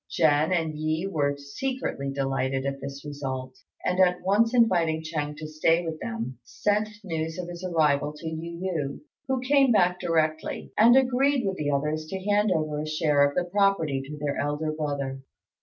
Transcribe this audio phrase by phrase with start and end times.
[0.09, 5.45] Jen and Yi were secretly delighted at this result, and at once inviting Ch'êng to
[5.45, 10.71] stay with them, sent news of his arrival to Yu yü, who came back directly,
[10.75, 14.37] and agreed with the others to hand over a share of the property to their
[14.37, 15.21] elder brother.